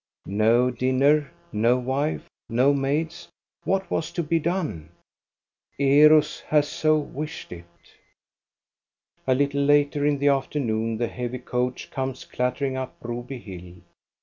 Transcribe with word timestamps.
No 0.25 0.71
dinner, 0.71 1.29
no 1.51 1.77
wife, 1.77 2.27
no 2.49 2.73
maids! 2.73 3.27
What 3.65 3.91
was 3.91 4.11
to 4.13 4.23
be 4.23 4.39
done? 4.39 4.89
Eros 5.77 6.39
has 6.47 6.67
so 6.67 6.97
wished 6.97 7.51
it. 7.51 7.67
A 9.27 9.35
little 9.35 9.61
later 9.61 10.03
in 10.03 10.17
the 10.17 10.29
afternoon 10.29 10.97
the 10.97 11.07
heavy 11.07 11.37
coach 11.37 11.91
comes 11.91 12.25
clattering 12.25 12.75
up 12.75 12.99
Broby 12.99 13.37
hill. 13.37 13.75